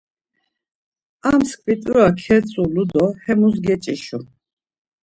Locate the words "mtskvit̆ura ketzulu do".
1.39-3.05